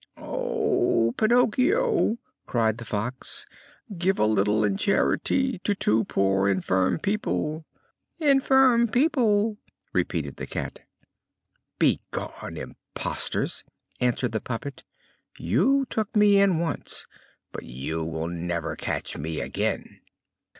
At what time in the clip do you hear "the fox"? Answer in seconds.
2.79-3.45